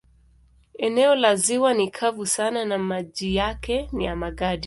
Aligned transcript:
Eneo 0.77 1.15
la 1.15 1.35
ziwa 1.35 1.73
ni 1.73 1.91
kavu 1.91 2.25
sana 2.25 2.65
na 2.65 2.77
maji 2.77 3.35
yake 3.35 3.89
ni 3.91 4.05
ya 4.05 4.15
magadi. 4.15 4.59